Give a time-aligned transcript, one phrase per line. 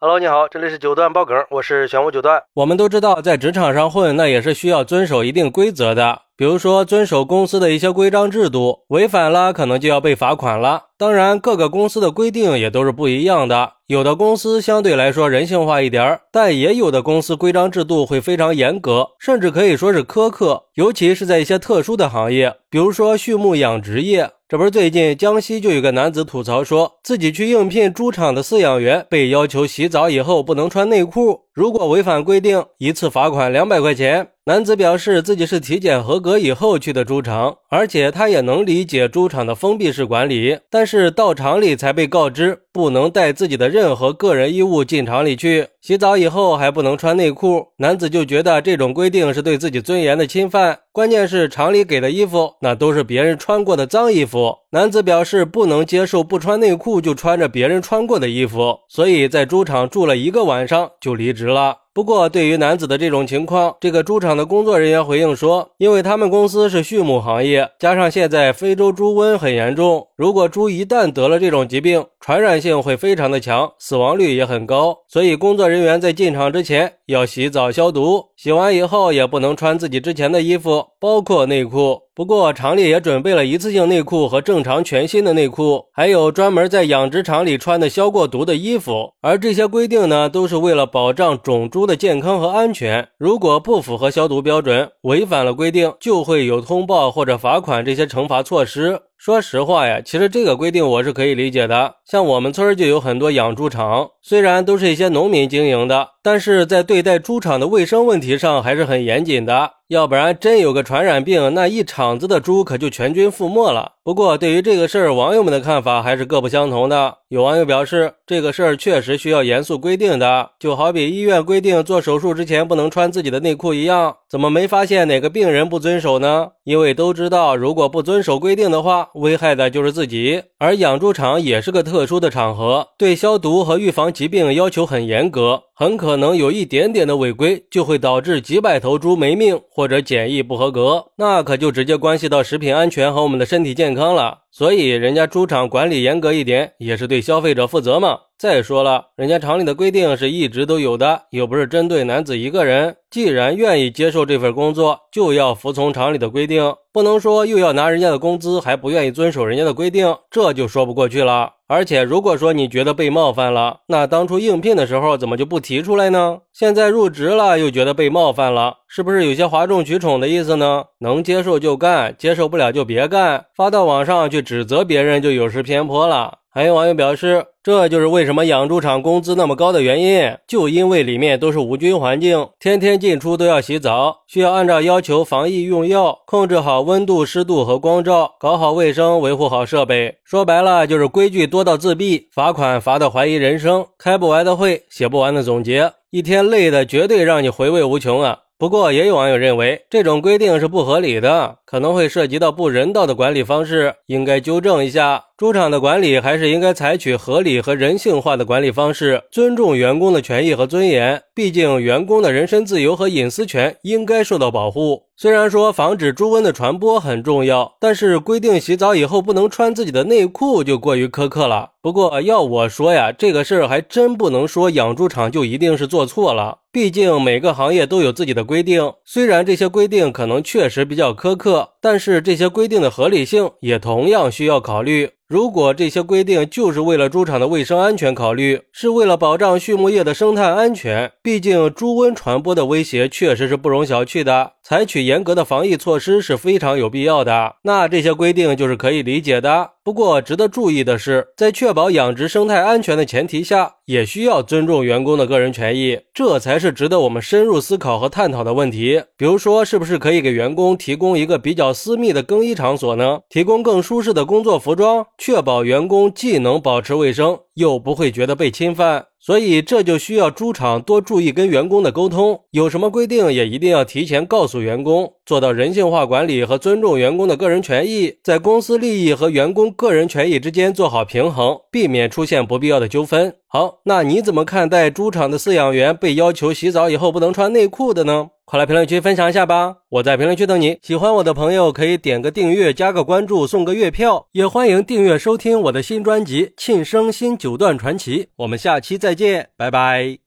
[0.00, 2.40] Hello，你好，这里是九段爆梗，我是玄武九段。
[2.54, 10.87] 我们都知道，在职场上混，那也是需要遵守一定规则的，比如说遵守公司的一些规章制度，违反了可能就要被罚款了。
[10.98, 24.28] 当然，各个公司的规定也都是不一样的，有的公司相对来说人性化一点儿，但也有的公司规章制度会非常严格，甚至可以说是苛刻，尤其是在一些特殊的行业，比如说畜牧养殖业。
[24.48, 34.28] 这不是最近江西就有个男子吐槽说，自己去应聘猪场的饲养员，被要求洗澡以后不能穿内裤，如果违反规定，一次罚款两百块钱。
[34.46, 42.62] 男子表示自己是体检合格以后去的猪场，而且他也能理解猪场的封闭式管理，但是到厂里才被告知。
[42.78, 47.66] 不能带自己的任何个人衣物进厂里去，洗澡以后还不能穿内裤。
[47.78, 54.54] 男子就觉得这种规定是对自己尊严的侵犯，关键是厂里给的衣服那都是别人穿过的脏衣服。
[54.70, 61.78] 男子表示不能接受不穿内裤就穿着别人穿过的衣服，所以在猪场住了一个晚上就离职了。
[61.94, 81.98] 不过，对于男子的这种情况，这个猪场的工作人员回应说，因为他们公司是畜牧行业，加上现在非洲猪瘟很严重，如果猪一旦得了这种疾病，传染性性会非常的强，死亡率也很高，所以工作人员在进场之前要洗澡消毒，洗完以后也不能穿自己之前的衣服，包括内裤。
[82.18, 89.12] 不过，厂里也准备了一次性内裤和正常全新的内裤，还有专门在养殖场里穿的消过毒的衣服。
[89.22, 93.06] 而这些规定呢，都是为了保障种猪的健康和安全。
[93.18, 99.00] 如果不符合消毒标准，违反了规定，就会有通报或者罚款这些惩罚措施。
[99.16, 101.94] 说实话呀，其实这个规定我是可以理解的。
[102.04, 109.70] 像我们村就有很多养猪场，虽然都是一些农民经营的，但是在对待猪场的卫生问题上还是很严谨的。
[109.88, 113.94] 要不然真有个传染病，那一场子的猪可就全军覆没了。
[114.04, 117.17] 不过对于这个事儿，网友们的看法还是各不相同的。
[117.30, 126.52] 有网友表示，这个事儿确实需要严肃规定的，就好比医院规定做手术之前不能穿自己的内裤一样，怎么没发现哪个病人不遵守呢？
[126.64, 130.42] 因为都知道，如果不遵守规定的话，危害的就是自己。
[130.56, 144.38] 而养猪场也是个特殊的场合，对消毒和预防疾病要求很严格，很可能有一点点的违规，就会导致几百头猪没命或者检疫不合格，那可就直接关系到食品安全和我们的身体健康了。
[144.50, 148.27] 所以，人家猪场管理严格一点，也是对消费者负责嘛。
[148.38, 152.94] 再说了，人家厂里的规定是一直都有的，又不是针对男子一个人。
[153.10, 161.54] 既然愿意接受这份工作，就要服从厂里的规定，不能说又要拿人家的工资，还不愿意遵守人家的规定，这就说不过去了。
[161.66, 166.38] 而且，如果说你觉得被冒犯了，那当初应聘的时候怎么就不提出来呢？
[166.52, 170.84] 现在入职了又觉得被冒犯了，是不是有些哗众取宠的意思呢？
[171.00, 176.38] 能接受就干，接受不了就别干，发到网上去指责别人就有失偏颇了。
[176.50, 190.16] 还有网友表示，这就是为什么养猪场工资那么高的原因，就因为里面都是无菌环境，天天进出都要洗澡，需要按照要求防疫用药，控制好温度、湿度和光照，搞好卫生，维护好设备。
[190.24, 198.38] 说白了就是规矩多到自闭，罚款罚到怀疑人生，开不完的会，写不完的总结，一天累的绝对让你回味无穷啊！
[198.58, 205.26] 不过，也有网友认为这种规定是不合理的，可能会涉及到不人道的管理方式，应该纠正一下。
[205.38, 211.22] 猪场的管理还是应该采取合理和人性化的管理方式，尊重员工的权益和尊严。
[211.32, 215.04] 毕竟，员工的人身自由和隐私权应该受到保护。
[215.16, 221.70] 虽然说防止猪瘟的传播很重要，但是规定洗澡以后不能穿自己的内裤就过于苛刻了。
[221.80, 226.58] 不过，要我说呀，这个事儿还真不能说养猪场就一定是做错了。
[226.72, 235.10] 毕竟每个行业都有自己的规定，虽然这些规定可能确实比较苛刻，但是这些规定的合理性也同样需要考虑。
[235.28, 247.56] 如果这些规定就是为了猪场的卫生安全考虑，是为了保障畜牧业的生态安全，毕竟猪瘟传播的威胁确实是不容小觑的，采取严格的防疫措施是非常有必要的。
[247.64, 249.72] 那这些规定就是可以理解的。
[249.88, 259.02] 不过，值得注意的是，在确保养殖生态安全的前提下，也需要尊重员工的个人权益，这才是值得我们深入思考和探讨的问题。
[259.16, 263.20] 比如说，是不是可以给员工提供一个比较私密的更衣场所呢？
[263.30, 269.06] 提供更舒适的工作服装，确保员工既能保持卫生，又不会觉得被侵犯。
[269.20, 283.34] 所以这就需要猪场多注意跟员工的沟通，有什么规定也一定要提前告诉员工，做到人性化管理和尊重员工的个人权益，在公司利益和员工个人权益之间做好平衡，避免出现不必要的纠纷。
[283.48, 288.28] 好，那你怎么看待猪场的饲养员被要求洗澡以后不能穿内裤的呢？
[288.50, 289.76] 快来评论区分享一下吧！
[289.90, 290.78] 我在评论区等你。
[290.80, 298.24] 喜欢我的朋友可以点个订阅、加个关注、送个月票，也欢迎订阅收听我的新专辑《庆生新九段传奇》。
[298.36, 300.20] 我们下期再见，拜拜。